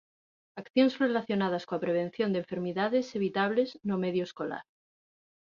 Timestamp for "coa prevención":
1.67-2.29